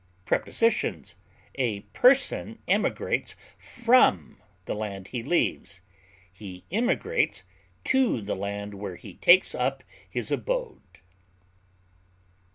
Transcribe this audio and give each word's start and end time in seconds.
Prepositions: 0.25 1.13
A 1.53 1.81
person 1.93 2.57
emigrates 2.67 3.35
from 3.59 4.41
the 4.65 4.73
land 4.73 5.09
he 5.09 5.21
leaves, 5.21 5.81
and 6.39 6.63
immigrates 6.71 7.43
to 7.83 8.19
the 8.19 8.35
land 8.35 8.73
where 8.73 8.95
he 8.95 9.13
takes 9.13 9.53
up 9.53 9.83
his 10.09 10.31
abode. 10.31 10.97